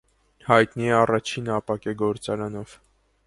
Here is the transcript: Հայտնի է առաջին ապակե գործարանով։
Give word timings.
Հայտնի 0.45 0.87
է 0.93 0.95
առաջին 0.99 1.53
ապակե 1.57 1.95
գործարանով։ 2.01 2.77